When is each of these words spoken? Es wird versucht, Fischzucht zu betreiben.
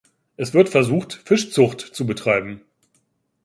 Es 0.35 0.55
wird 0.55 0.67
versucht, 0.67 1.13
Fischzucht 1.13 1.79
zu 1.81 2.07
betreiben. 2.07 2.61